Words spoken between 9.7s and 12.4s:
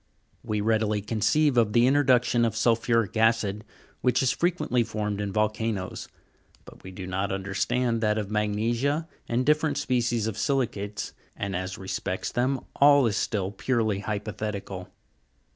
species of si'licates, and, as respects